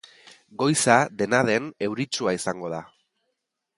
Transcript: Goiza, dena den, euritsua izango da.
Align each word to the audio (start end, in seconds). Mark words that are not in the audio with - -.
Goiza, 0.61 0.95
dena 1.21 1.41
den, 1.49 1.67
euritsua 1.89 2.35
izango 2.41 2.73
da. 2.77 2.81